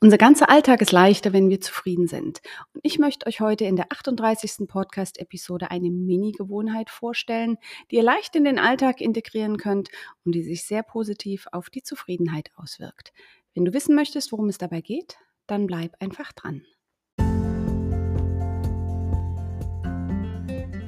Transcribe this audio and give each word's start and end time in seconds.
Unser 0.00 0.16
ganzer 0.16 0.48
Alltag 0.48 0.80
ist 0.80 0.92
leichter, 0.92 1.32
wenn 1.32 1.50
wir 1.50 1.60
zufrieden 1.60 2.06
sind. 2.06 2.40
Und 2.72 2.80
ich 2.84 3.00
möchte 3.00 3.26
euch 3.26 3.40
heute 3.40 3.64
in 3.64 3.74
der 3.74 3.86
38. 3.90 4.68
Podcast-Episode 4.68 5.72
eine 5.72 5.90
Mini-Gewohnheit 5.90 6.88
vorstellen, 6.88 7.58
die 7.90 7.96
ihr 7.96 8.04
leicht 8.04 8.36
in 8.36 8.44
den 8.44 8.60
Alltag 8.60 9.00
integrieren 9.00 9.56
könnt 9.56 9.88
und 10.24 10.36
die 10.36 10.44
sich 10.44 10.64
sehr 10.64 10.84
positiv 10.84 11.48
auf 11.50 11.68
die 11.68 11.82
Zufriedenheit 11.82 12.52
auswirkt. 12.54 13.12
Wenn 13.54 13.64
du 13.64 13.72
wissen 13.72 13.96
möchtest, 13.96 14.30
worum 14.30 14.48
es 14.48 14.58
dabei 14.58 14.82
geht, 14.82 15.16
dann 15.48 15.66
bleib 15.66 15.96
einfach 15.98 16.32
dran. 16.32 16.64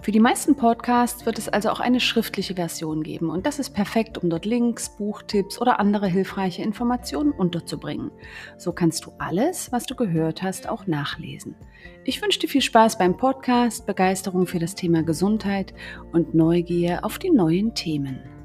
Für 0.00 0.12
die 0.12 0.20
meisten 0.20 0.54
Podcasts 0.54 1.26
wird 1.26 1.38
es 1.38 1.48
also 1.48 1.70
auch 1.70 1.80
eine 1.80 2.00
schriftliche 2.00 2.54
Version 2.54 3.02
geben 3.02 3.30
und 3.30 3.46
das 3.46 3.58
ist 3.58 3.70
perfekt, 3.70 4.16
um 4.16 4.30
dort 4.30 4.46
Links, 4.46 4.96
Buchtipps 4.96 5.60
oder 5.60 5.80
andere 5.80 6.06
hilfreiche 6.06 6.62
Informationen 6.62 7.32
unterzubringen. 7.32 8.10
So 8.56 8.72
kannst 8.72 9.04
du 9.04 9.12
alles, 9.18 9.72
was 9.72 9.84
du 9.84 9.96
gehört 9.96 10.42
hast, 10.42 10.68
auch 10.68 10.86
nachlesen. 10.86 11.56
Ich 12.04 12.22
wünsche 12.22 12.38
dir 12.38 12.48
viel 12.48 12.62
Spaß 12.62 12.96
beim 12.96 13.16
Podcast, 13.16 13.86
Begeisterung 13.86 14.46
für 14.46 14.60
das 14.60 14.74
Thema 14.74 15.02
Gesundheit 15.02 15.74
und 16.12 16.32
Neugier 16.32 17.04
auf 17.04 17.18
die 17.18 17.30
neuen 17.30 17.74
Themen. 17.74 18.37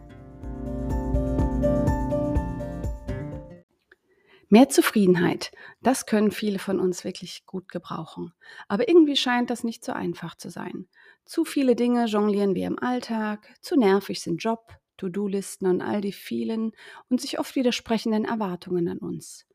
Mehr 4.53 4.69
Zufriedenheit, 4.69 5.51
das 5.81 6.05
können 6.05 6.29
viele 6.29 6.59
von 6.59 6.79
uns 6.79 7.03
wirklich 7.03 7.47
gut 7.47 7.69
gebrauchen. 7.69 8.35
Aber 8.67 8.87
irgendwie 8.87 9.15
scheint 9.15 9.49
das 9.49 9.63
nicht 9.63 9.83
so 9.83 9.93
einfach 9.93 10.35
zu 10.35 10.51
sein. 10.51 10.87
Zu 11.25 11.43
viele 11.43 11.75
Dinge 11.75 12.05
jonglieren 12.05 12.53
wir 12.53 12.67
im 12.67 12.77
Alltag, 12.77 13.51
zu 13.61 13.75
nervig 13.75 14.21
sind 14.21 14.43
Job, 14.43 14.77
To-Do-Listen 14.97 15.65
und 15.65 15.81
all 15.81 16.01
die 16.01 16.11
vielen 16.11 16.73
und 17.09 17.19
sich 17.19 17.39
oft 17.39 17.55
widersprechenden 17.55 18.25
Erwartungen 18.25 18.87
an 18.89 18.99
uns. 18.99 19.47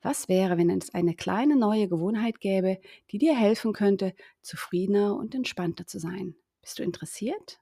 Was 0.00 0.26
wäre, 0.26 0.56
wenn 0.56 0.70
es 0.70 0.94
eine 0.94 1.14
kleine 1.14 1.56
neue 1.56 1.86
Gewohnheit 1.86 2.40
gäbe, 2.40 2.78
die 3.10 3.18
dir 3.18 3.36
helfen 3.36 3.74
könnte, 3.74 4.14
zufriedener 4.40 5.16
und 5.16 5.34
entspannter 5.34 5.86
zu 5.86 5.98
sein? 5.98 6.34
Bist 6.62 6.78
du 6.78 6.82
interessiert? 6.82 7.60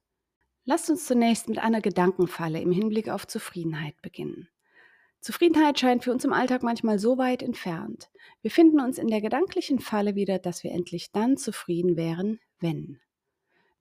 Lasst 0.64 0.88
uns 0.90 1.06
zunächst 1.06 1.48
mit 1.48 1.58
einer 1.58 1.80
Gedankenfalle 1.80 2.60
im 2.60 2.70
Hinblick 2.70 3.08
auf 3.08 3.26
Zufriedenheit 3.26 4.00
beginnen. 4.00 4.48
Zufriedenheit 5.24 5.80
scheint 5.80 6.04
für 6.04 6.12
uns 6.12 6.26
im 6.26 6.34
Alltag 6.34 6.62
manchmal 6.62 6.98
so 6.98 7.16
weit 7.16 7.42
entfernt. 7.42 8.10
Wir 8.42 8.50
finden 8.50 8.78
uns 8.78 8.98
in 8.98 9.08
der 9.08 9.22
gedanklichen 9.22 9.78
Falle 9.78 10.16
wieder, 10.16 10.38
dass 10.38 10.62
wir 10.62 10.70
endlich 10.70 11.12
dann 11.12 11.38
zufrieden 11.38 11.96
wären, 11.96 12.40
wenn. 12.60 13.00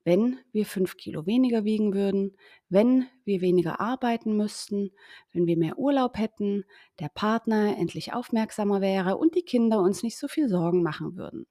Wenn 0.06 0.40
wir 0.54 0.66
fünf 0.66 0.96
Kilo 0.96 1.26
weniger 1.26 1.66
wiegen 1.66 1.94
würden, 1.94 2.38
wenn 2.70 3.08
wir 3.26 3.42
weniger 3.42 3.82
arbeiten 3.82 4.38
müssten, 4.38 4.92
wenn 5.34 5.46
wir 5.46 5.58
mehr 5.58 5.78
Urlaub 5.78 6.18
hätten, 6.18 6.64
der 7.02 7.10
Partner 7.10 7.78
endlich 7.78 8.14
aufmerksamer 8.14 8.80
wäre 8.80 9.18
und 9.18 9.36
die 9.36 9.44
Kinder 9.44 9.82
uns 9.82 10.02
nicht 10.02 10.18
so 10.18 10.30
viel 10.30 10.48
Sorgen 10.48 10.82
machen 10.82 11.18
würden. 11.18 11.46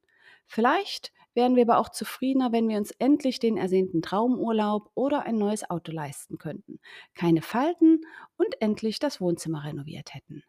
Vielleicht 0.46 1.12
wären 1.34 1.56
wir 1.56 1.62
aber 1.62 1.78
auch 1.78 1.88
zufriedener, 1.88 2.52
wenn 2.52 2.68
wir 2.68 2.76
uns 2.76 2.90
endlich 2.92 3.38
den 3.38 3.56
ersehnten 3.56 4.02
Traumurlaub 4.02 4.90
oder 4.94 5.24
ein 5.24 5.38
neues 5.38 5.68
Auto 5.68 5.92
leisten 5.92 6.38
könnten, 6.38 6.78
keine 7.14 7.42
Falten 7.42 8.00
und 8.36 8.60
endlich 8.60 8.98
das 8.98 9.20
Wohnzimmer 9.20 9.64
renoviert 9.64 10.14
hätten. 10.14 10.44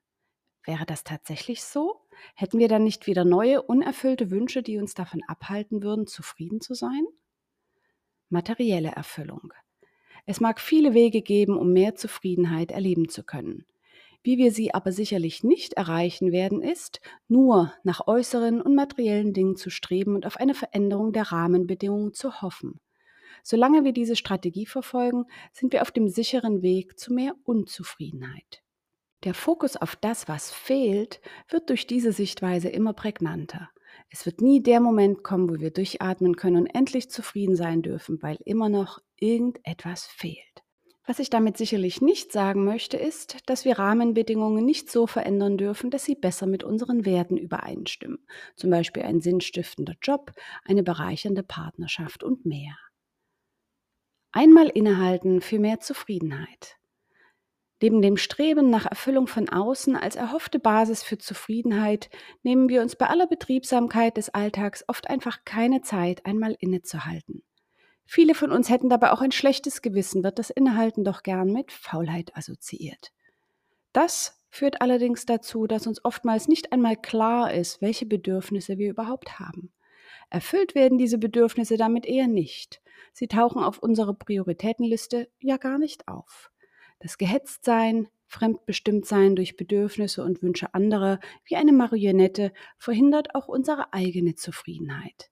Wäre 0.65 0.85
das 0.85 1.03
tatsächlich 1.03 1.63
so? 1.63 2.01
Hätten 2.35 2.59
wir 2.59 2.69
dann 2.69 2.83
nicht 2.83 3.07
wieder 3.07 3.25
neue, 3.25 3.61
unerfüllte 3.61 4.31
Wünsche, 4.31 4.63
die 4.63 4.77
uns 4.77 4.93
davon 4.93 5.21
abhalten 5.27 5.83
würden, 5.83 6.07
zufrieden 6.07 6.61
zu 6.61 6.73
sein? 6.73 7.05
Materielle 8.29 8.91
Erfüllung. 8.91 9.53
Es 10.25 10.39
mag 10.39 10.61
viele 10.61 10.93
Wege 10.93 11.21
geben, 11.21 11.57
um 11.57 11.73
mehr 11.73 11.95
Zufriedenheit 11.95 12.71
erleben 12.71 13.09
zu 13.09 13.23
können. 13.23 13.65
Wie 14.23 14.37
wir 14.37 14.51
sie 14.51 14.73
aber 14.73 14.93
sicherlich 14.93 15.43
nicht 15.43 15.73
erreichen 15.73 16.31
werden, 16.31 16.61
ist, 16.61 17.01
nur 17.27 17.73
nach 17.83 18.07
äußeren 18.07 18.61
und 18.61 18.73
materiellen 18.73 19.33
Dingen 19.33 19.57
zu 19.57 19.69
streben 19.69 20.15
und 20.15 20.25
auf 20.25 20.37
eine 20.37 20.53
Veränderung 20.53 21.11
der 21.11 21.31
Rahmenbedingungen 21.31 22.13
zu 22.13 22.41
hoffen. 22.41 22.79
Solange 23.43 23.83
wir 23.83 23.91
diese 23.91 24.15
Strategie 24.15 24.65
verfolgen, 24.65 25.25
sind 25.51 25.73
wir 25.73 25.81
auf 25.81 25.91
dem 25.91 26.07
sicheren 26.07 26.61
Weg 26.61 26.97
zu 26.97 27.13
mehr 27.13 27.35
Unzufriedenheit. 27.43 28.63
Der 29.25 29.33
Fokus 29.33 29.75
auf 29.75 29.97
das, 29.97 30.29
was 30.29 30.51
fehlt, 30.51 31.19
wird 31.49 31.69
durch 31.69 31.85
diese 31.85 32.13
Sichtweise 32.13 32.69
immer 32.69 32.93
prägnanter. 32.93 33.69
Es 34.09 34.25
wird 34.25 34.41
nie 34.41 34.63
der 34.63 34.79
Moment 34.79 35.23
kommen, 35.23 35.49
wo 35.49 35.59
wir 35.59 35.71
durchatmen 35.71 36.37
können 36.37 36.57
und 36.57 36.67
endlich 36.67 37.09
zufrieden 37.09 37.55
sein 37.55 37.81
dürfen, 37.81 38.21
weil 38.21 38.37
immer 38.45 38.69
noch 38.69 38.99
irgendetwas 39.17 40.05
fehlt. 40.05 40.62
Was 41.05 41.19
ich 41.19 41.29
damit 41.29 41.57
sicherlich 41.57 42.01
nicht 42.01 42.31
sagen 42.31 42.63
möchte, 42.63 42.95
ist, 42.95 43.37
dass 43.49 43.65
wir 43.65 43.77
Rahmenbedingungen 43.77 44.63
nicht 44.63 44.89
so 44.89 45.05
verändern 45.05 45.57
dürfen, 45.57 45.91
dass 45.91 46.05
sie 46.05 46.15
besser 46.15 46.47
mit 46.47 46.63
unseren 46.63 47.05
Werten 47.05 47.35
übereinstimmen. 47.35 48.25
Zum 48.55 48.69
Beispiel 48.69 49.03
ein 49.03 49.19
sinnstiftender 49.19 49.95
Job, 50.01 50.31
eine 50.63 50.81
bereichernde 50.81 51.43
Partnerschaft 51.43 52.23
und 52.23 52.45
mehr. 52.45 52.77
Einmal 54.31 54.69
innehalten 54.69 55.41
für 55.41 55.59
mehr 55.59 55.81
Zufriedenheit. 55.81 56.77
Neben 57.81 58.01
dem 58.01 58.15
Streben 58.15 58.69
nach 58.69 58.85
Erfüllung 58.85 59.27
von 59.27 59.49
außen 59.49 59.97
als 59.97 60.15
erhoffte 60.15 60.57
Basis 60.57 61.03
für 61.03 61.17
Zufriedenheit 61.17 62.09
nehmen 62.41 62.69
wir 62.69 62.81
uns 62.81 62.95
bei 62.95 63.07
aller 63.07 63.27
Betriebsamkeit 63.27 64.15
des 64.15 64.29
Alltags 64.29 64.85
oft 64.87 65.09
einfach 65.09 65.43
keine 65.43 65.81
Zeit, 65.81 66.25
einmal 66.25 66.55
innezuhalten. 66.59 67.43
Viele 68.05 68.35
von 68.35 68.51
uns 68.51 68.69
hätten 68.69 68.89
dabei 68.89 69.11
auch 69.11 69.21
ein 69.21 69.31
schlechtes 69.31 69.81
Gewissen, 69.81 70.23
wird 70.23 70.39
das 70.39 70.49
Innehalten 70.49 71.03
doch 71.03 71.23
gern 71.23 71.51
mit 71.51 71.71
Faulheit 71.71 72.35
assoziiert. 72.35 73.11
Das 73.93 74.41
führt 74.49 74.81
allerdings 74.81 75.25
dazu, 75.25 75.67
dass 75.67 75.87
uns 75.87 76.03
oftmals 76.03 76.47
nicht 76.47 76.71
einmal 76.71 76.95
klar 76.95 77.53
ist, 77.53 77.81
welche 77.81 78.05
Bedürfnisse 78.05 78.77
wir 78.77 78.89
überhaupt 78.89 79.39
haben. 79.39 79.71
Erfüllt 80.29 80.75
werden 80.75 80.97
diese 80.97 81.17
Bedürfnisse 81.17 81.77
damit 81.77 82.05
eher 82.05 82.27
nicht. 82.27 82.81
Sie 83.13 83.27
tauchen 83.27 83.63
auf 83.63 83.79
unserer 83.79 84.13
Prioritätenliste 84.13 85.29
ja 85.39 85.57
gar 85.57 85.77
nicht 85.77 86.07
auf. 86.07 86.51
Das 86.99 87.17
Gehetztsein, 87.17 88.07
Fremdbestimmtsein 88.27 89.35
durch 89.35 89.57
Bedürfnisse 89.57 90.23
und 90.23 90.41
Wünsche 90.41 90.73
anderer 90.73 91.19
wie 91.45 91.55
eine 91.55 91.71
Marionette 91.73 92.51
verhindert 92.77 93.35
auch 93.35 93.47
unsere 93.47 93.93
eigene 93.93 94.35
Zufriedenheit. 94.35 95.29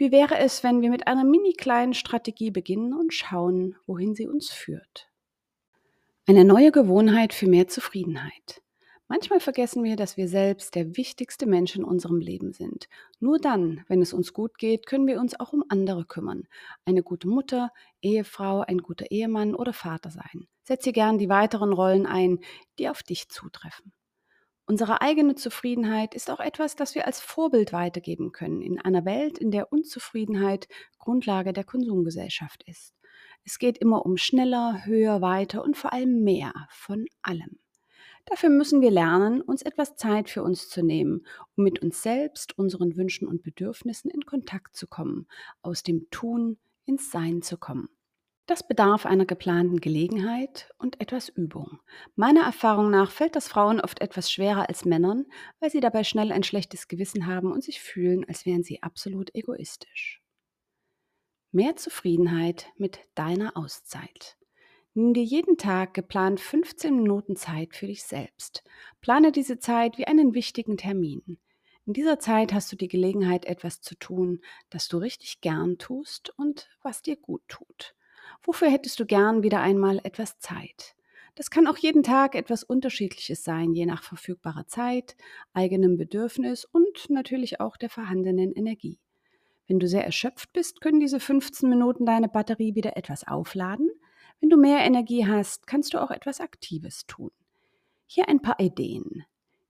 Wie 0.00 0.12
wäre 0.12 0.38
es, 0.38 0.62
wenn 0.62 0.80
wir 0.80 0.90
mit 0.90 1.08
einer 1.08 1.24
mini 1.24 1.54
kleinen 1.54 1.92
Strategie 1.92 2.52
beginnen 2.52 2.94
und 2.94 3.12
schauen, 3.12 3.74
wohin 3.84 4.14
sie 4.14 4.28
uns 4.28 4.48
führt? 4.48 5.10
Eine 6.24 6.44
neue 6.44 6.70
Gewohnheit 6.70 7.34
für 7.34 7.48
mehr 7.48 7.66
Zufriedenheit. 7.66 8.62
Manchmal 9.08 9.40
vergessen 9.40 9.82
wir, 9.82 9.96
dass 9.96 10.16
wir 10.16 10.28
selbst 10.28 10.76
der 10.76 10.96
wichtigste 10.96 11.46
Mensch 11.46 11.74
in 11.74 11.82
unserem 11.82 12.20
Leben 12.20 12.52
sind. 12.52 12.88
Nur 13.18 13.40
dann, 13.40 13.82
wenn 13.88 14.00
es 14.00 14.12
uns 14.12 14.32
gut 14.32 14.56
geht, 14.56 14.86
können 14.86 15.08
wir 15.08 15.18
uns 15.18 15.40
auch 15.40 15.52
um 15.52 15.64
andere 15.68 16.04
kümmern. 16.04 16.46
Eine 16.84 17.02
gute 17.02 17.26
Mutter, 17.26 17.72
Ehefrau, 18.00 18.60
ein 18.60 18.78
guter 18.78 19.10
Ehemann 19.10 19.56
oder 19.56 19.72
Vater 19.72 20.12
sein. 20.12 20.46
Setze 20.62 20.92
gern 20.92 21.18
die 21.18 21.28
weiteren 21.28 21.72
Rollen 21.72 22.06
ein, 22.06 22.38
die 22.78 22.88
auf 22.88 23.02
dich 23.02 23.30
zutreffen. 23.30 23.92
Unsere 24.68 25.00
eigene 25.00 25.34
Zufriedenheit 25.34 26.14
ist 26.14 26.30
auch 26.30 26.40
etwas, 26.40 26.76
das 26.76 26.94
wir 26.94 27.06
als 27.06 27.20
Vorbild 27.20 27.72
weitergeben 27.72 28.32
können 28.32 28.60
in 28.60 28.78
einer 28.78 29.06
Welt, 29.06 29.38
in 29.38 29.50
der 29.50 29.72
Unzufriedenheit 29.72 30.68
Grundlage 30.98 31.54
der 31.54 31.64
Konsumgesellschaft 31.64 32.64
ist. 32.64 32.92
Es 33.46 33.58
geht 33.58 33.78
immer 33.78 34.04
um 34.04 34.18
schneller, 34.18 34.84
höher, 34.84 35.22
weiter 35.22 35.64
und 35.64 35.78
vor 35.78 35.94
allem 35.94 36.22
mehr 36.22 36.52
von 36.68 37.06
allem. 37.22 37.58
Dafür 38.26 38.50
müssen 38.50 38.82
wir 38.82 38.90
lernen, 38.90 39.40
uns 39.40 39.62
etwas 39.62 39.96
Zeit 39.96 40.28
für 40.28 40.42
uns 40.42 40.68
zu 40.68 40.82
nehmen, 40.82 41.26
um 41.56 41.64
mit 41.64 41.80
uns 41.80 42.02
selbst, 42.02 42.58
unseren 42.58 42.94
Wünschen 42.94 43.26
und 43.26 43.42
Bedürfnissen 43.42 44.10
in 44.10 44.26
Kontakt 44.26 44.76
zu 44.76 44.86
kommen, 44.86 45.28
aus 45.62 45.82
dem 45.82 46.10
Tun 46.10 46.58
ins 46.84 47.10
Sein 47.10 47.40
zu 47.40 47.56
kommen. 47.56 47.88
Das 48.48 48.66
bedarf 48.66 49.04
einer 49.04 49.26
geplanten 49.26 49.78
Gelegenheit 49.78 50.70
und 50.78 51.02
etwas 51.02 51.28
Übung. 51.28 51.80
Meiner 52.16 52.44
Erfahrung 52.44 52.90
nach 52.90 53.10
fällt 53.10 53.36
das 53.36 53.46
Frauen 53.46 53.78
oft 53.78 54.00
etwas 54.00 54.32
schwerer 54.32 54.70
als 54.70 54.86
Männern, 54.86 55.26
weil 55.60 55.68
sie 55.68 55.80
dabei 55.80 56.02
schnell 56.02 56.32
ein 56.32 56.42
schlechtes 56.42 56.88
Gewissen 56.88 57.26
haben 57.26 57.52
und 57.52 57.62
sich 57.62 57.82
fühlen, 57.82 58.24
als 58.26 58.46
wären 58.46 58.62
sie 58.62 58.82
absolut 58.82 59.34
egoistisch. 59.34 60.22
Mehr 61.52 61.76
Zufriedenheit 61.76 62.72
mit 62.78 63.00
deiner 63.14 63.54
Auszeit. 63.54 64.38
Nimm 64.94 65.12
dir 65.12 65.24
jeden 65.24 65.58
Tag 65.58 65.92
geplant 65.92 66.40
15 66.40 66.96
Minuten 66.96 67.36
Zeit 67.36 67.76
für 67.76 67.86
dich 67.86 68.02
selbst. 68.02 68.64
Plane 69.02 69.30
diese 69.30 69.58
Zeit 69.58 69.98
wie 69.98 70.06
einen 70.06 70.32
wichtigen 70.32 70.78
Termin. 70.78 71.38
In 71.84 71.92
dieser 71.92 72.18
Zeit 72.18 72.54
hast 72.54 72.72
du 72.72 72.76
die 72.76 72.88
Gelegenheit, 72.88 73.44
etwas 73.44 73.82
zu 73.82 73.94
tun, 73.94 74.40
das 74.70 74.88
du 74.88 74.96
richtig 74.96 75.42
gern 75.42 75.76
tust 75.76 76.32
und 76.38 76.70
was 76.80 77.02
dir 77.02 77.16
gut 77.16 77.42
tut. 77.46 77.94
Wofür 78.42 78.70
hättest 78.70 78.98
du 79.00 79.06
gern 79.06 79.42
wieder 79.42 79.60
einmal 79.60 80.00
etwas 80.04 80.38
Zeit? 80.38 80.94
Das 81.34 81.50
kann 81.50 81.68
auch 81.68 81.76
jeden 81.76 82.02
Tag 82.02 82.34
etwas 82.34 82.64
Unterschiedliches 82.64 83.44
sein, 83.44 83.72
je 83.72 83.86
nach 83.86 84.02
verfügbarer 84.02 84.66
Zeit, 84.66 85.16
eigenem 85.52 85.96
Bedürfnis 85.96 86.64
und 86.64 87.08
natürlich 87.10 87.60
auch 87.60 87.76
der 87.76 87.90
vorhandenen 87.90 88.52
Energie. 88.52 88.98
Wenn 89.68 89.78
du 89.78 89.86
sehr 89.86 90.04
erschöpft 90.04 90.52
bist, 90.52 90.80
können 90.80 90.98
diese 90.98 91.20
15 91.20 91.68
Minuten 91.68 92.06
deine 92.06 92.28
Batterie 92.28 92.74
wieder 92.74 92.96
etwas 92.96 93.28
aufladen. 93.28 93.90
Wenn 94.40 94.50
du 94.50 94.56
mehr 94.56 94.80
Energie 94.80 95.26
hast, 95.26 95.66
kannst 95.66 95.94
du 95.94 96.02
auch 96.02 96.10
etwas 96.10 96.40
Aktives 96.40 97.06
tun. 97.06 97.30
Hier 98.06 98.28
ein 98.28 98.40
paar 98.40 98.58
Ideen. 98.58 99.24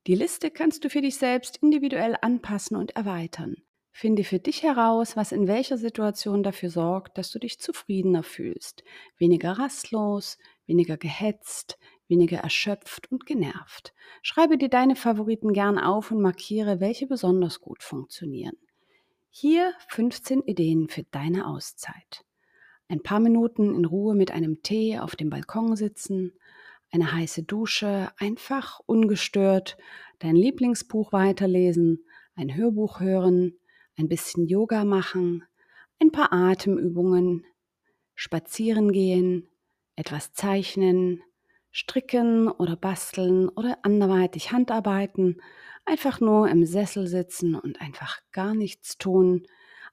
Die 0.07 0.15
Liste 0.15 0.51
kannst 0.51 0.85
du 0.85 0.89
für 0.89 1.03
dich 1.03 1.17
selbst 1.17 1.59
individuell 1.59 2.17
anpassen 2.23 2.77
und 2.77 2.97
erweitern. 2.97 3.57
Finde 4.01 4.23
für 4.23 4.39
dich 4.39 4.63
heraus, 4.63 5.17
was 5.17 5.33
in 5.33 5.49
welcher 5.49 5.77
Situation 5.77 6.45
dafür 6.45 6.71
sorgt, 6.71 7.19
dass 7.19 7.33
du 7.33 7.41
dich 7.41 7.59
zufriedener 7.59 8.23
fühlst, 8.23 8.85
weniger 9.17 9.59
rastlos, 9.59 10.39
weniger 10.67 10.97
gehetzt, 10.97 11.81
weniger 12.07 12.39
erschöpft 12.39 13.11
und 13.11 13.27
genervt. 13.27 13.93
Schreibe 14.23 14.57
dir 14.57 14.69
deine 14.69 14.95
Favoriten 14.95 15.53
gern 15.53 15.81
auf 15.81 16.13
und 16.13 16.23
markiere, 16.23 16.79
welche 16.79 17.09
besonders 17.09 17.61
gut 17.61 17.83
funktionieren. 17.83 18.57
Hier 19.31 19.73
15 19.89 20.43
Ideen 20.43 20.89
für 20.89 21.03
deine 21.11 21.49
Auszeit. 21.49 22.25
Ein 22.87 23.03
paar 23.03 23.19
Minuten 23.19 23.75
in 23.75 23.85
Ruhe 23.85 24.15
mit 24.15 24.31
einem 24.31 24.63
Tee 24.63 25.01
auf 25.01 25.17
dem 25.17 25.29
Balkon 25.29 25.75
sitzen, 25.75 26.35
eine 26.93 27.11
heiße 27.11 27.43
Dusche, 27.43 28.13
einfach 28.17 28.79
ungestört, 28.87 29.77
dein 30.21 30.37
Lieblingsbuch 30.37 31.13
weiterlesen, 31.13 32.05
ein 32.37 32.55
Hörbuch 32.55 33.01
hören, 33.01 33.59
ein 33.99 34.09
bisschen 34.09 34.47
Yoga 34.47 34.85
machen, 34.85 35.45
ein 36.01 36.13
paar 36.13 36.33
Atemübungen, 36.33 37.45
spazieren 38.15 38.93
gehen, 38.93 39.49
etwas 39.97 40.33
zeichnen, 40.33 41.23
stricken 41.73 42.49
oder 42.49 42.77
basteln 42.77 43.49
oder 43.49 43.79
anderweitig 43.83 44.53
Handarbeiten, 44.53 45.43
einfach 45.85 46.21
nur 46.21 46.49
im 46.49 46.65
Sessel 46.65 47.07
sitzen 47.07 47.55
und 47.55 47.81
einfach 47.81 48.21
gar 48.33 48.55
nichts 48.55 48.99
tun, 48.99 49.47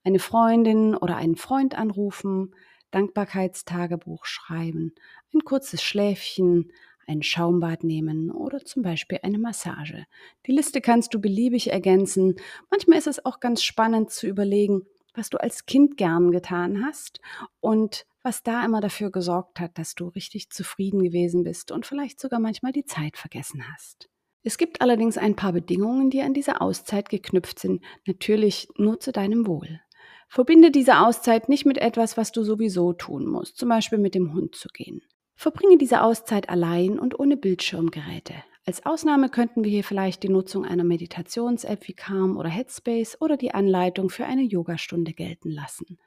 eine 0.04 0.19
Freundin 0.19 0.96
oder 0.96 1.18
einen 1.18 1.36
Freund 1.36 1.75
anrufen, 1.75 2.54
Dankbarkeitstagebuch 2.92 4.25
schreiben, 4.25 4.94
ein 5.34 5.44
kurzes 5.44 5.81
Schläfchen, 5.81 6.72
ein 7.07 7.24
Schaumbad 7.24 7.84
nehmen 7.84 8.31
oder 8.31 8.63
zum 8.63 8.84
Beispiel 8.84 9.19
eine 9.24 9.40
Massage. 9.40 10.06
Die 10.46 10.52
Liste 10.52 10.81
kannst 10.81 11.13
du 11.13 11.19
beliebig 11.19 11.72
ergänzen. 11.72 12.36
Manchmal 12.69 12.98
ist 12.98 13.07
es 13.07 13.25
auch 13.25 13.40
ganz 13.40 13.63
spannend 13.63 14.12
zu 14.12 14.28
überlegen, 14.28 14.84
was 15.13 15.30
du 15.30 15.38
als 15.38 15.66
Kind 15.66 15.98
gern 15.98 16.31
getan 16.31 16.86
hast 16.86 17.22
und 17.60 18.06
was 18.24 18.44
da 18.44 18.66
immer 18.66 18.81
dafür 18.81 19.12
gesorgt 19.12 19.60
hat, 19.60 19.78
dass 19.78 19.96
du 19.96 20.07
richtig 20.07 20.50
zufrieden 20.50 21.04
gewesen 21.04 21.44
bist 21.44 21.72
und 21.72 21.86
vielleicht 21.86 22.19
sogar 22.19 22.40
manchmal 22.40 22.72
die 22.72 22.86
Zeit 22.86 23.18
vergessen 23.18 23.63
hast. 23.72 24.10
Es 24.44 24.57
gibt 24.57 24.81
allerdings 24.81 25.18
ein 25.18 25.36
paar 25.36 25.54
Bedingungen, 25.54 26.10
die 26.10 26.22
an 26.22 26.34
diese 26.34 26.62
Auszeit 26.62 27.10
geknüpft 27.10 27.60
sind, 27.60 27.84
natürlich 28.06 28.68
nur 28.78 29.00
zu 29.00 29.12
deinem 29.12 29.48
Wohl. 29.48 29.81
Verbinde 30.28 30.72
diese 30.72 31.00
Auszeit 31.00 31.50
nicht 31.50 31.66
mit 31.66 31.78
etwas, 31.78 32.18
was 32.18 32.31
du 32.31 32.44
sowieso 32.44 32.94
tun 32.94 33.25
musst, 33.25 33.57
zum 33.57 33.69
Beispiel 33.69 34.00
mit 34.00 34.16
dem 34.16 34.34
Hund 34.34 34.56
zu 34.56 34.68
gehen. 34.69 35.02
Verbringe 35.36 35.78
diese 35.78 36.02
Auszeit 36.02 36.50
allein 36.50 36.98
und 36.98 37.20
ohne 37.20 37.38
Bildschirmgeräte. 37.38 38.34
Als 38.66 38.86
Ausnahme 38.86 39.30
könnten 39.30 39.64
wir 39.64 39.70
hier 39.70 39.84
vielleicht 39.84 40.24
die 40.24 40.30
Nutzung 40.30 40.66
einer 40.66 40.84
Meditations-App 40.84 41.88
wie 41.88 41.94
Calm 41.94 42.38
oder 42.38 42.50
Headspace 42.50 43.22
oder 43.22 43.38
die 43.38 43.54
Anleitung 43.54 44.10
für 44.10 44.26
eine 44.26 44.42
Yogastunde 44.42 45.14
gelten 45.14 45.52
lassen. 45.52 46.00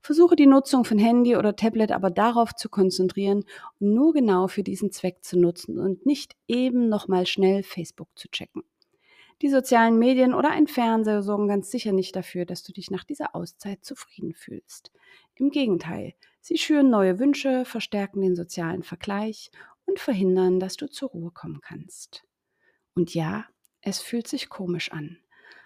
Versuche 0.00 0.36
die 0.36 0.46
Nutzung 0.46 0.84
von 0.84 0.98
Handy 0.98 1.36
oder 1.36 1.56
Tablet 1.56 1.90
aber 1.90 2.10
darauf 2.10 2.54
zu 2.54 2.68
konzentrieren 2.68 3.44
und 3.80 3.94
nur 3.94 4.12
genau 4.12 4.46
für 4.48 4.62
diesen 4.62 4.92
Zweck 4.92 5.24
zu 5.24 5.38
nutzen 5.38 5.78
und 5.78 6.06
nicht 6.06 6.36
eben 6.46 6.88
nochmal 6.88 7.26
schnell 7.26 7.62
Facebook 7.62 8.08
zu 8.14 8.28
checken. 8.28 8.62
Die 9.42 9.48
sozialen 9.48 9.98
Medien 9.98 10.34
oder 10.34 10.50
ein 10.50 10.68
Fernseher 10.68 11.22
sorgen 11.22 11.48
ganz 11.48 11.70
sicher 11.70 11.92
nicht 11.92 12.14
dafür, 12.14 12.44
dass 12.44 12.62
du 12.62 12.72
dich 12.72 12.90
nach 12.90 13.04
dieser 13.04 13.34
Auszeit 13.34 13.84
zufrieden 13.84 14.34
fühlst. 14.34 14.92
Im 15.34 15.50
Gegenteil, 15.50 16.14
sie 16.44 16.58
schüren 16.58 16.90
neue 16.90 17.18
Wünsche, 17.18 17.64
verstärken 17.64 18.20
den 18.20 18.36
sozialen 18.36 18.82
Vergleich 18.82 19.50
und 19.86 19.98
verhindern, 19.98 20.60
dass 20.60 20.76
du 20.76 20.86
zur 20.86 21.08
Ruhe 21.08 21.30
kommen 21.30 21.60
kannst. 21.62 22.24
Und 22.94 23.14
ja, 23.14 23.46
es 23.80 24.00
fühlt 24.00 24.28
sich 24.28 24.50
komisch 24.50 24.92
an. 24.92 25.18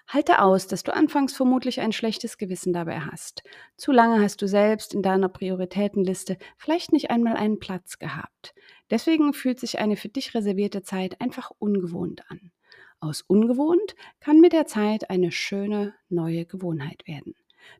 Halte 0.06 0.40
aus, 0.40 0.68
dass 0.68 0.84
du 0.84 0.94
anfangs 0.94 1.36
vermutlich 1.36 1.80
ein 1.80 1.92
schlechtes 1.92 2.38
Gewissen 2.38 2.72
dabei 2.72 3.00
hast. 3.00 3.42
Zu 3.76 3.92
lange 3.92 4.22
hast 4.22 4.40
du 4.40 4.48
selbst 4.48 4.94
in 4.94 5.02
deiner 5.02 5.28
Prioritätenliste 5.28 6.38
vielleicht 6.56 6.92
nicht 6.92 7.10
einmal 7.10 7.36
einen 7.36 7.58
Platz 7.58 7.98
gehabt. 7.98 8.54
Deswegen 8.88 9.34
fühlt 9.34 9.60
sich 9.60 9.78
eine 9.80 9.96
für 9.96 10.08
dich 10.08 10.34
reservierte 10.34 10.82
Zeit 10.82 11.20
einfach 11.20 11.50
ungewohnt 11.58 12.22
an. 12.30 12.52
Aus 13.00 13.20
ungewohnt 13.22 13.96
kann 14.20 14.40
mit 14.40 14.52
der 14.52 14.66
Zeit 14.66 15.10
eine 15.10 15.30
schöne 15.30 15.94
neue 16.08 16.46
Gewohnheit 16.46 17.06
werden. 17.06 17.34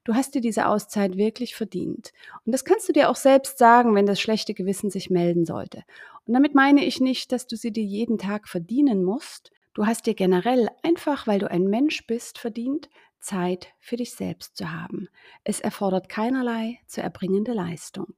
Du 0.05 0.15
hast 0.15 0.35
dir 0.35 0.41
diese 0.41 0.67
Auszeit 0.67 1.17
wirklich 1.17 1.55
verdient. 1.55 2.13
Und 2.45 2.53
das 2.53 2.65
kannst 2.65 2.89
du 2.89 2.93
dir 2.93 3.11
auch 3.11 3.17
selbst 3.17 3.59
sagen, 3.59 3.95
wenn 3.95 4.07
das 4.07 4.21
schlechte 4.21 4.55
Gewissen 4.55 4.91
sich 4.91 5.11
melden 5.11 5.45
sollte. 5.45 5.85
Und 6.27 6.35
damit 6.35 6.55
meine 6.55 6.85
ich 6.85 7.01
nicht, 7.01 7.33
dass 7.33 7.47
du 7.47 7.57
sie 7.57 7.73
dir 7.73 7.85
jeden 7.85 8.19
Tag 8.19 8.49
verdienen 8.49 9.05
musst. 9.05 9.53
Du 9.75 9.87
hast 9.87 10.07
dir 10.07 10.15
generell 10.15 10.69
einfach, 10.83 11.27
weil 11.27 11.39
du 11.39 11.51
ein 11.51 11.65
Mensch 11.65 12.07
bist, 12.07 12.39
verdient, 12.39 12.89
Zeit 13.21 13.69
für 13.79 13.97
dich 13.97 14.15
selbst 14.15 14.57
zu 14.57 14.73
haben. 14.73 15.09
Es 15.45 15.61
erfordert 15.61 16.09
keinerlei 16.09 16.79
zu 16.87 17.03
erbringende 17.03 17.53
Leistung. 17.53 18.15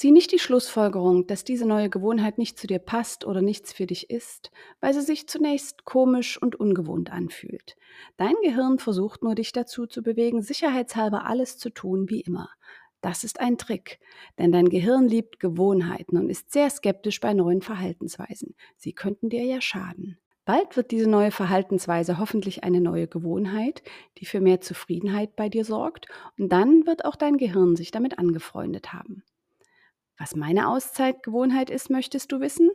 Zieh 0.00 0.12
nicht 0.12 0.32
die 0.32 0.38
Schlussfolgerung, 0.38 1.26
dass 1.26 1.44
diese 1.44 1.66
neue 1.66 1.90
Gewohnheit 1.90 2.38
nicht 2.38 2.58
zu 2.58 2.66
dir 2.66 2.78
passt 2.78 3.26
oder 3.26 3.42
nichts 3.42 3.74
für 3.74 3.84
dich 3.84 4.08
ist, 4.08 4.50
weil 4.80 4.94
sie 4.94 5.02
sich 5.02 5.28
zunächst 5.28 5.84
komisch 5.84 6.40
und 6.40 6.56
ungewohnt 6.58 7.12
anfühlt. 7.12 7.76
Dein 8.16 8.32
Gehirn 8.42 8.78
versucht 8.78 9.22
nur 9.22 9.34
dich 9.34 9.52
dazu 9.52 9.86
zu 9.86 10.02
bewegen, 10.02 10.40
sicherheitshalber 10.40 11.26
alles 11.26 11.58
zu 11.58 11.68
tun 11.68 12.08
wie 12.08 12.22
immer. 12.22 12.48
Das 13.02 13.24
ist 13.24 13.40
ein 13.40 13.58
Trick, 13.58 14.00
denn 14.38 14.52
dein 14.52 14.70
Gehirn 14.70 15.06
liebt 15.06 15.38
Gewohnheiten 15.38 16.16
und 16.16 16.30
ist 16.30 16.50
sehr 16.50 16.70
skeptisch 16.70 17.20
bei 17.20 17.34
neuen 17.34 17.60
Verhaltensweisen. 17.60 18.54
Sie 18.78 18.94
könnten 18.94 19.28
dir 19.28 19.44
ja 19.44 19.60
schaden. 19.60 20.16
Bald 20.46 20.78
wird 20.78 20.92
diese 20.92 21.10
neue 21.10 21.30
Verhaltensweise 21.30 22.18
hoffentlich 22.18 22.64
eine 22.64 22.80
neue 22.80 23.06
Gewohnheit, 23.06 23.82
die 24.16 24.24
für 24.24 24.40
mehr 24.40 24.62
Zufriedenheit 24.62 25.36
bei 25.36 25.50
dir 25.50 25.66
sorgt, 25.66 26.06
und 26.38 26.50
dann 26.50 26.86
wird 26.86 27.04
auch 27.04 27.16
dein 27.16 27.36
Gehirn 27.36 27.76
sich 27.76 27.90
damit 27.90 28.18
angefreundet 28.18 28.94
haben. 28.94 29.24
Was 30.20 30.36
meine 30.36 30.68
Auszeitgewohnheit 30.68 31.70
ist, 31.70 31.88
möchtest 31.88 32.30
du 32.30 32.40
wissen? 32.40 32.70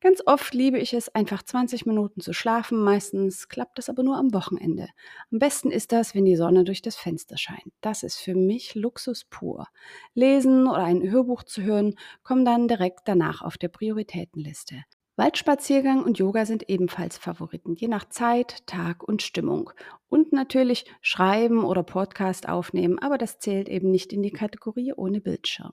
Ganz 0.00 0.20
oft 0.26 0.52
liebe 0.52 0.80
ich 0.80 0.94
es, 0.94 1.14
einfach 1.14 1.44
20 1.44 1.86
Minuten 1.86 2.20
zu 2.20 2.32
schlafen. 2.32 2.82
Meistens 2.82 3.48
klappt 3.48 3.78
das 3.78 3.88
aber 3.88 4.02
nur 4.02 4.16
am 4.16 4.34
Wochenende. 4.34 4.88
Am 5.30 5.38
besten 5.38 5.70
ist 5.70 5.92
das, 5.92 6.16
wenn 6.16 6.24
die 6.24 6.34
Sonne 6.34 6.64
durch 6.64 6.82
das 6.82 6.96
Fenster 6.96 7.36
scheint. 7.36 7.72
Das 7.82 8.02
ist 8.02 8.16
für 8.16 8.34
mich 8.34 8.74
Luxus 8.74 9.24
pur. 9.24 9.68
Lesen 10.14 10.66
oder 10.66 10.82
ein 10.82 11.08
Hörbuch 11.08 11.44
zu 11.44 11.62
hören, 11.62 11.94
kommen 12.24 12.44
dann 12.44 12.66
direkt 12.66 13.02
danach 13.04 13.42
auf 13.42 13.58
der 13.58 13.68
Prioritätenliste. 13.68 14.82
Waldspaziergang 15.14 16.02
und 16.02 16.18
Yoga 16.18 16.46
sind 16.46 16.68
ebenfalls 16.68 17.16
Favoriten, 17.16 17.76
je 17.76 17.86
nach 17.86 18.08
Zeit, 18.08 18.66
Tag 18.66 19.04
und 19.06 19.22
Stimmung. 19.22 19.70
Und 20.08 20.32
natürlich 20.32 20.84
Schreiben 21.00 21.62
oder 21.62 21.84
Podcast 21.84 22.48
aufnehmen, 22.48 22.98
aber 22.98 23.18
das 23.18 23.38
zählt 23.38 23.68
eben 23.68 23.92
nicht 23.92 24.12
in 24.12 24.24
die 24.24 24.32
Kategorie 24.32 24.92
ohne 24.94 25.20
Bildschirm. 25.20 25.72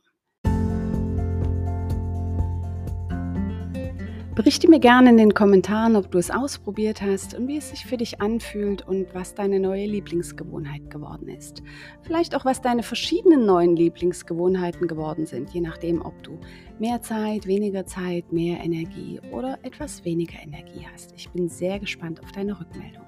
Berichte 4.35 4.69
mir 4.69 4.81
gerne 4.81 5.11
in 5.11 5.17
den 5.17 5.33
Kommentaren, 5.33 5.95
ob 5.95 6.11
du 6.11 6.17
es 6.17 6.29
ausprobiert 6.29 7.01
hast 7.01 7.35
und 7.35 7.47
wie 7.47 7.55
es 7.55 7.69
sich 7.69 7.85
für 7.85 7.95
dich 7.95 8.19
anfühlt 8.19 8.85
und 8.85 9.15
was 9.15 9.33
deine 9.33 9.61
neue 9.61 9.85
Lieblingsgewohnheit 9.85 10.89
geworden 10.89 11.29
ist. 11.29 11.63
Vielleicht 12.01 12.35
auch, 12.35 12.43
was 12.43 12.61
deine 12.61 12.83
verschiedenen 12.83 13.45
neuen 13.45 13.77
Lieblingsgewohnheiten 13.77 14.89
geworden 14.89 15.25
sind, 15.25 15.51
je 15.51 15.61
nachdem, 15.61 16.01
ob 16.01 16.21
du 16.21 16.37
mehr 16.79 17.01
Zeit, 17.01 17.47
weniger 17.47 17.85
Zeit, 17.85 18.33
mehr 18.33 18.59
Energie 18.61 19.21
oder 19.31 19.57
etwas 19.63 20.03
weniger 20.03 20.43
Energie 20.43 20.85
hast. 20.91 21.13
Ich 21.15 21.29
bin 21.29 21.47
sehr 21.47 21.79
gespannt 21.79 22.21
auf 22.21 22.33
deine 22.33 22.59
Rückmeldung. 22.59 23.05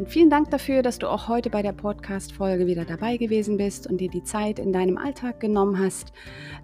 Und 0.00 0.08
vielen 0.08 0.30
Dank 0.30 0.48
dafür, 0.48 0.80
dass 0.80 0.98
du 0.98 1.08
auch 1.08 1.28
heute 1.28 1.50
bei 1.50 1.60
der 1.60 1.72
Podcast-Folge 1.72 2.66
wieder 2.66 2.86
dabei 2.86 3.18
gewesen 3.18 3.58
bist 3.58 3.86
und 3.86 3.98
dir 3.98 4.08
die 4.08 4.22
Zeit 4.22 4.58
in 4.58 4.72
deinem 4.72 4.96
Alltag 4.96 5.40
genommen 5.40 5.78
hast. 5.78 6.14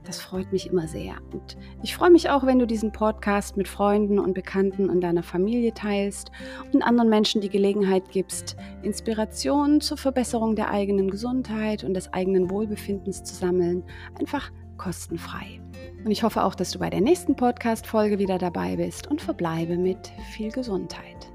Das 0.05 0.19
freut 0.19 0.50
mich 0.52 0.71
immer 0.71 0.88
sehr. 0.88 1.16
Und 1.35 1.59
ich 1.83 1.95
freue 1.95 2.09
mich 2.09 2.31
auch, 2.31 2.47
wenn 2.47 2.59
du 2.59 2.66
diesen 2.66 2.93
Podcast 2.93 3.59
mit 3.59 3.69
Freunden 3.69 4.19
und 4.19 4.33
Bekannten 4.33 4.88
und 4.88 5.02
deiner 5.02 5.23
Familie 5.23 5.75
teilst 5.75 6.33
und 6.73 6.81
anderen 6.81 7.11
Menschen 7.11 7.43
die 7.43 7.50
Gelegenheit 7.50 8.09
gibst, 8.11 8.57
Inspirationen 8.83 9.83
zur 9.83 9.99
Verbesserung 9.99 10.57
der 10.57 10.71
eigenen 10.71 11.11
Gesundheit 11.11 11.85
und 11.85 11.93
des 11.93 12.11
eigenen 12.14 12.49
Wohlbefindens 12.49 13.23
zu 13.23 13.35
sammeln. 13.35 13.85
Einfach 14.19 14.50
kostenfrei. 14.78 15.61
Und 16.02 16.11
ich 16.11 16.23
hoffe 16.23 16.43
auch, 16.43 16.55
dass 16.55 16.71
du 16.71 16.78
bei 16.78 16.88
der 16.88 17.02
nächsten 17.02 17.37
Podcast-Folge 17.37 18.19
wieder 18.19 18.38
dabei 18.38 18.76
bist 18.76 19.09
und 19.09 19.21
verbleibe 19.21 19.76
mit 19.76 20.11
viel 20.33 20.50
Gesundheit. 20.50 21.25